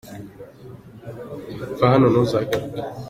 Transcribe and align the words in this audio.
Va 1.79 1.87
hano 1.93 2.05
ntuzagaruke. 2.11 2.79